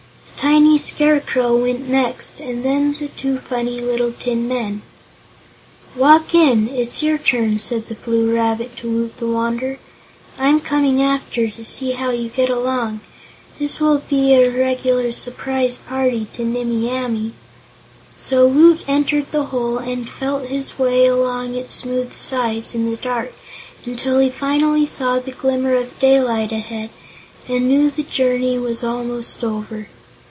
A 0.33 0.43
tiny 0.45 0.79
Scarecrow 0.79 1.55
went 1.55 1.87
next 1.87 2.39
and 2.39 2.65
then 2.65 2.93
the 2.99 3.09
two 3.09 3.37
funny 3.37 3.79
little 3.79 4.11
tin 4.11 4.47
men. 4.47 4.81
"Walk 5.95 6.33
in; 6.33 6.67
it's 6.67 7.03
your 7.03 7.19
turn," 7.19 7.59
said 7.59 7.87
the 7.87 7.95
Blue 7.95 8.33
Rabbit 8.33 8.75
to 8.77 8.89
Woot 8.89 9.17
the 9.17 9.27
Wanderer. 9.27 9.77
"I'm 10.39 10.59
coming 10.59 10.99
after, 10.99 11.47
to 11.51 11.63
see 11.63 11.91
how 11.91 12.09
you 12.09 12.27
get 12.27 12.49
along. 12.49 13.01
This 13.59 13.79
will 13.79 13.99
be 14.09 14.33
a 14.33 14.49
regular 14.49 15.11
surprise 15.11 15.77
party 15.77 16.25
to 16.33 16.43
Nimmie 16.43 16.89
Amee." 16.89 17.33
So 18.17 18.47
Woot 18.47 18.81
entered 18.87 19.29
the 19.31 19.45
hole 19.45 19.77
and 19.77 20.09
felt 20.09 20.47
his 20.47 20.79
way 20.79 21.05
along 21.05 21.53
its 21.53 21.71
smooth 21.71 22.13
sides 22.15 22.73
in 22.73 22.89
the 22.89 22.97
dark 22.97 23.31
until 23.85 24.17
he 24.17 24.31
finally 24.31 24.87
saw 24.87 25.19
the 25.19 25.31
glimmer 25.31 25.75
of 25.75 25.99
daylight 25.99 26.51
ahead 26.51 26.89
and 27.47 27.67
knew 27.69 27.91
the 27.91 28.01
journey 28.03 28.57
was 28.57 28.83
almost 28.83 29.43
over. 29.43 29.87